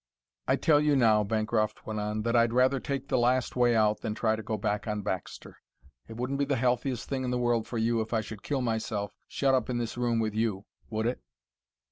[0.47, 4.01] "I tell you now," Bancroft went on, "that I'd rather take the last way out
[4.01, 5.57] than try to go back on Baxter.
[6.07, 8.61] It wouldn't be the healthiest thing in the world for you if I should kill
[8.61, 11.21] myself shut up in this room with you, would it?"